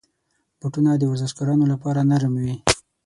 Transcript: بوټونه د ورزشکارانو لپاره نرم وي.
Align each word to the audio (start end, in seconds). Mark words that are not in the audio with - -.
بوټونه 0.59 0.91
د 0.97 1.03
ورزشکارانو 1.11 1.65
لپاره 1.73 2.07
نرم 2.09 2.33
وي. 2.43 2.55